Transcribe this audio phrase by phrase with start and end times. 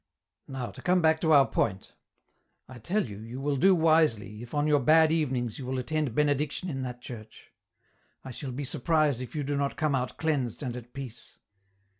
[0.47, 1.93] "Now to come back to our point;
[2.67, 6.15] I tell you you will do wisely, if on your bad evenings you will attend
[6.15, 7.51] Benediction in that church.
[8.25, 11.37] I shall be surprised if you do not come out cleansed and at peace."